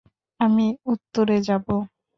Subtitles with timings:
[0.39, 1.65] আমি উত্তরে যাব।